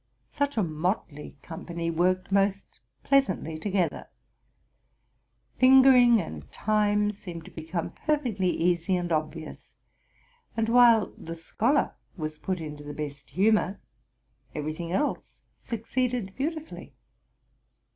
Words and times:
Such 0.31 0.57
a 0.57 0.63
motley 0.63 1.37
company 1.43 1.91
worked 1.91 2.31
most 2.31 2.79
pleasantly 3.03 3.59
together. 3.59 4.07
Fingering 5.59 6.19
and 6.19 6.51
time 6.51 7.11
seemed 7.11 7.45
to 7.45 7.51
become 7.51 7.91
perfectly 7.91 8.49
easy 8.49 8.95
and 8.95 9.11
obvious; 9.11 9.73
and, 10.57 10.69
while 10.69 11.13
the 11.19 11.35
scholar 11.35 11.93
was 12.17 12.39
put 12.39 12.59
into 12.59 12.83
the 12.83 12.95
best 12.95 13.29
humor, 13.29 13.79
every 14.55 14.73
thing 14.73 14.91
else 14.91 15.41
succeeded 15.55 16.35
beautifully. 16.35 16.95